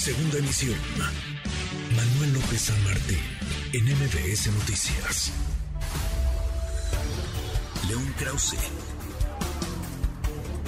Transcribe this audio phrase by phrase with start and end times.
[0.00, 0.78] Segunda emisión.
[1.94, 3.18] Manuel López San Martín,
[3.74, 5.30] en MBS Noticias.
[7.86, 8.56] León Krause,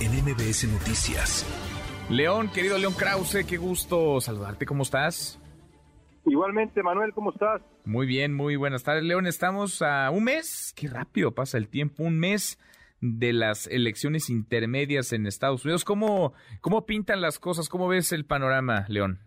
[0.00, 1.46] en MBS Noticias.
[2.10, 4.66] León, querido León Krause, qué gusto saludarte.
[4.66, 5.40] ¿Cómo estás?
[6.26, 7.62] Igualmente, Manuel, ¿cómo estás?
[7.86, 9.26] Muy bien, muy buenas tardes, León.
[9.26, 12.58] Estamos a un mes, qué rápido pasa el tiempo, un mes
[13.02, 15.84] de las elecciones intermedias en Estados Unidos.
[15.84, 17.68] ¿Cómo, cómo pintan las cosas?
[17.68, 19.18] ¿Cómo ves el panorama, León?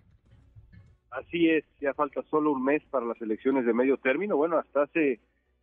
[1.16, 4.36] Así es, ya falta solo un mes para las elecciones de medio término.
[4.36, 5.22] Bueno, hasta hace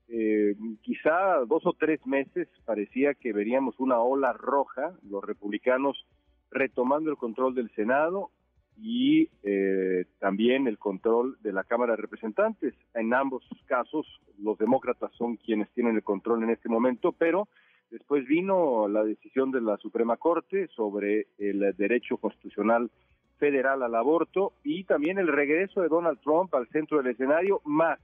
[0.09, 6.07] eh, quizá dos o tres meses parecía que veríamos una ola roja, los republicanos
[6.51, 8.31] retomando el control del Senado
[8.79, 12.75] y eh, también el control de la Cámara de Representantes.
[12.95, 14.07] En ambos casos,
[14.39, 17.47] los demócratas son quienes tienen el control en este momento, pero
[17.91, 22.91] después vino la decisión de la Suprema Corte sobre el derecho constitucional
[23.39, 27.99] federal al aborto y también el regreso de Donald Trump al centro del escenario, más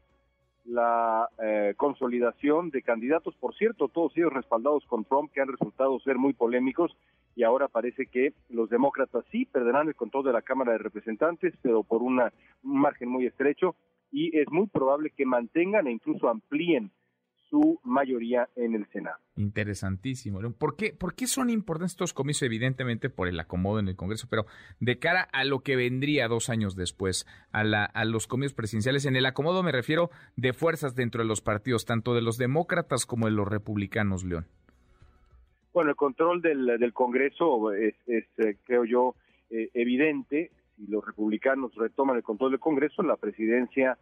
[0.68, 5.98] la eh, consolidación de candidatos, por cierto, todos ellos respaldados con Trump, que han resultado
[6.00, 6.94] ser muy polémicos,
[7.34, 11.54] y ahora parece que los demócratas sí perderán el control de la Cámara de Representantes,
[11.62, 12.32] pero por una,
[12.62, 13.76] un margen muy estrecho,
[14.12, 16.90] y es muy probable que mantengan e incluso amplíen
[17.48, 19.18] su mayoría en el Senado.
[19.36, 20.40] Interesantísimo.
[20.52, 22.42] ¿Por qué, ¿Por qué son importantes estos comicios?
[22.42, 24.46] Evidentemente por el acomodo en el Congreso, pero
[24.80, 29.06] de cara a lo que vendría dos años después, a, la, a los comicios presidenciales,
[29.06, 33.06] en el acomodo me refiero de fuerzas dentro de los partidos, tanto de los demócratas
[33.06, 34.46] como de los republicanos, León.
[35.72, 39.14] Bueno, el control del, del Congreso es, es eh, creo yo,
[39.50, 40.50] eh, evidente.
[40.76, 43.98] Si los republicanos retoman el control del Congreso, la presidencia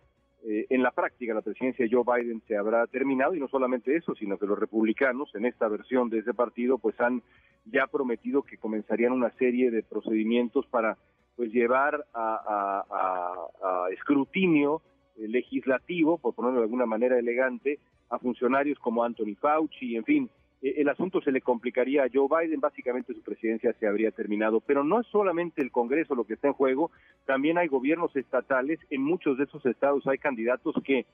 [0.49, 3.97] eh, en la práctica la presidencia de Joe Biden se habrá terminado y no solamente
[3.97, 7.21] eso, sino que los republicanos en esta versión de ese partido pues han
[7.65, 10.99] ya prometido que comenzarían una serie de procedimientos para
[11.35, 13.49] pues llevar a,
[13.91, 14.83] escrutinio
[15.17, 20.31] eh, legislativo, por ponerlo de alguna manera elegante, a funcionarios como Anthony Fauci, en fin,
[20.77, 24.61] el asunto se le complicaría a Joe Biden, básicamente su presidencia se habría terminado.
[24.61, 26.91] Pero no es solamente el Congreso lo que está en juego,
[27.27, 31.07] también hay gobiernos estatales, en muchos de esos estados hay candidatos que,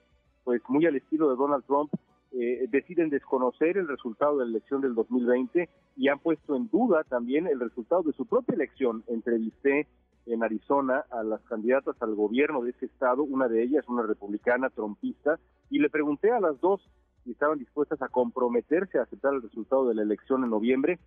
[0.44, 1.92] pues muy al estilo de Donald Trump,
[2.34, 7.04] eh, deciden desconocer el resultado de la elección del 2020 y han puesto en duda
[7.04, 9.04] también el resultado de su propia elección.
[9.06, 9.86] Entrevisté
[10.26, 14.70] en Arizona a las candidatas al gobierno de ese estado, una de ellas, una republicana
[14.70, 16.80] trompista, y le pregunté a las dos
[17.25, 20.99] y estaban dispuestas a comprometerse a aceptar el resultado de la elección en noviembre.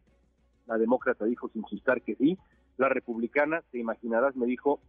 [0.68, 2.38] La demócrata dijo sin chistar que sí.
[2.78, 4.80] La republicana, te imaginarás, me dijo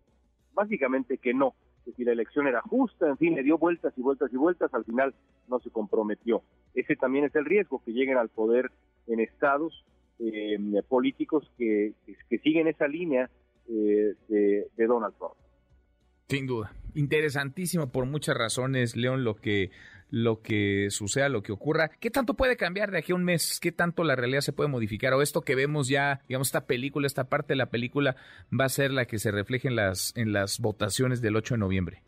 [0.54, 1.54] básicamente que no,
[1.84, 4.72] que si la elección era justa, en fin, le dio vueltas y vueltas y vueltas,
[4.74, 5.14] al final
[5.48, 6.42] no se comprometió.
[6.74, 8.70] Ese también es el riesgo, que lleguen al poder
[9.06, 9.84] en estados
[10.18, 10.58] eh,
[10.88, 11.92] políticos que,
[12.28, 13.30] que, siguen esa línea
[13.68, 15.34] eh, de, de Donald Trump.
[16.28, 16.72] Sin duda.
[16.94, 19.70] Interesantísimo por muchas razones, León, lo que
[20.10, 21.90] lo que suceda, lo que ocurra.
[22.00, 23.60] ¿Qué tanto puede cambiar de aquí a un mes?
[23.60, 25.12] ¿Qué tanto la realidad se puede modificar?
[25.14, 28.16] O esto que vemos ya, digamos, esta película, esta parte de la película
[28.58, 31.58] va a ser la que se refleje en las, en las votaciones del 8 de
[31.58, 32.02] noviembre.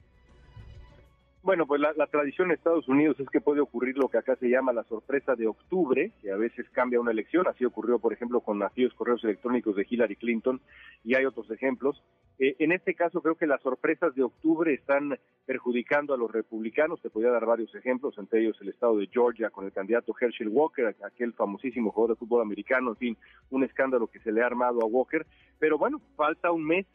[1.49, 4.51] Bueno, pues la, tradición en Estados Unidos es que puede ocurrir lo que acá se
[4.51, 7.47] llama la sorpresa de octubre, que a veces cambia una elección.
[7.49, 10.61] Así ocurrió, por ejemplo, con aquellos correos electrónicos de Hillary Clinton
[11.05, 12.03] y hay otros ejemplos.
[12.39, 17.01] Eh, en este caso, creo que las sorpresas de octubre están perjudicando a los republicanos.
[17.03, 20.49] Te podría dar varios ejemplos, entre ellos el estado de Georgia con el candidato Herschel
[20.49, 22.91] Walker, aquel famosísimo jugador de fútbol americano.
[22.91, 23.17] En fin,
[23.51, 25.27] un escándalo que se le ha armado a Walker.
[25.59, 26.87] Pero bueno, falta un mes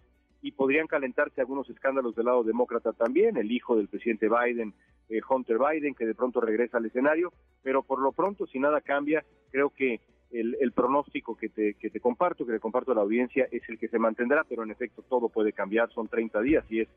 [0.41, 4.73] y podrían calentarse algunos escándalos del lado demócrata también, el hijo del presidente Biden,
[5.09, 7.31] eh, Hunter Biden, que de pronto regresa al escenario,
[7.63, 10.01] pero por lo pronto, si nada cambia, creo que
[10.33, 13.77] el, pronóstico que te, que te comparto, que le comparto a la audiencia, es el
[13.77, 16.87] que se mantendrá, pero en efecto todo puede cambiar, son 30 días y es,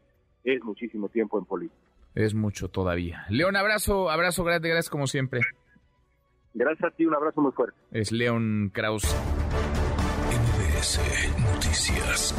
[0.45, 1.81] es muchísimo tiempo en política.
[2.15, 3.27] Es mucho todavía.
[3.29, 5.41] León, abrazo, abrazo grande, gracias como siempre.
[6.55, 7.79] Gracias a ti, un abrazo muy fuerte.
[7.91, 9.05] Es León Kraus.
[11.39, 12.35] Noticias.